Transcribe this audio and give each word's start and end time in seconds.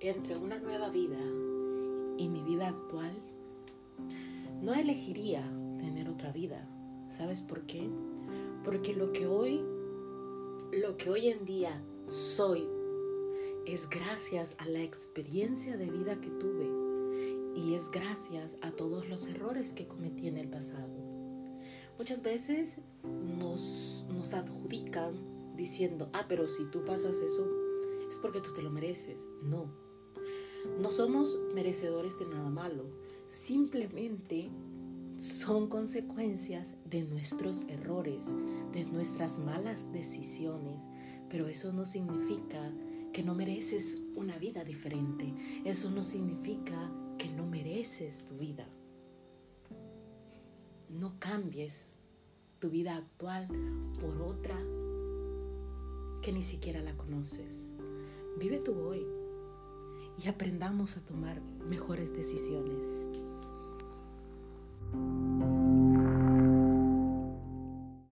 entre 0.00 0.36
una 0.36 0.58
nueva 0.58 0.90
vida 0.90 1.18
y 2.18 2.28
mi 2.28 2.42
vida 2.42 2.68
actual, 2.68 3.12
no 4.62 4.74
elegiría 4.74 5.42
tener 5.78 6.08
otra 6.08 6.32
vida. 6.32 6.68
¿Sabes 7.10 7.40
por 7.42 7.62
qué? 7.62 7.88
Porque 8.64 8.94
lo 8.94 9.12
que 9.12 9.26
hoy, 9.26 9.62
lo 10.72 10.96
que 10.96 11.10
hoy 11.10 11.28
en 11.28 11.44
día 11.44 11.82
soy, 12.06 12.66
es 13.66 13.88
gracias 13.88 14.54
a 14.58 14.66
la 14.66 14.82
experiencia 14.82 15.76
de 15.76 15.90
vida 15.90 16.20
que 16.20 16.30
tuve 16.30 16.70
y 17.56 17.74
es 17.74 17.90
gracias 17.90 18.56
a 18.60 18.70
todos 18.70 19.08
los 19.08 19.26
errores 19.26 19.72
que 19.72 19.86
cometí 19.86 20.28
en 20.28 20.36
el 20.36 20.48
pasado. 20.48 20.94
Muchas 21.98 22.22
veces 22.22 22.80
nos, 23.02 24.06
nos 24.10 24.34
adjudican 24.34 25.14
diciendo, 25.56 26.10
ah, 26.12 26.26
pero 26.28 26.46
si 26.48 26.64
tú 26.66 26.84
pasas 26.84 27.16
eso, 27.16 27.48
es 28.10 28.18
porque 28.18 28.40
tú 28.40 28.52
te 28.52 28.62
lo 28.62 28.70
mereces. 28.70 29.26
No, 29.42 29.85
no 30.80 30.90
somos 30.90 31.38
merecedores 31.54 32.18
de 32.18 32.26
nada 32.26 32.48
malo, 32.50 32.84
simplemente 33.28 34.50
son 35.16 35.68
consecuencias 35.68 36.74
de 36.84 37.02
nuestros 37.02 37.62
errores, 37.68 38.26
de 38.72 38.84
nuestras 38.84 39.38
malas 39.38 39.92
decisiones, 39.92 40.78
pero 41.30 41.48
eso 41.48 41.72
no 41.72 41.86
significa 41.86 42.72
que 43.12 43.22
no 43.22 43.34
mereces 43.34 44.02
una 44.14 44.36
vida 44.38 44.64
diferente, 44.64 45.32
eso 45.64 45.90
no 45.90 46.04
significa 46.04 46.92
que 47.18 47.28
no 47.30 47.46
mereces 47.46 48.24
tu 48.24 48.36
vida. 48.36 48.68
No 50.90 51.18
cambies 51.18 51.92
tu 52.58 52.68
vida 52.68 52.96
actual 52.96 53.48
por 54.00 54.20
otra 54.20 54.56
que 56.22 56.32
ni 56.32 56.42
siquiera 56.42 56.82
la 56.82 56.96
conoces. 56.96 57.70
Vive 58.38 58.58
tu 58.58 58.78
hoy 58.78 59.06
y 60.22 60.28
aprendamos 60.28 60.96
a 60.96 61.00
tomar 61.00 61.40
mejores 61.68 62.12
decisiones. 62.12 63.06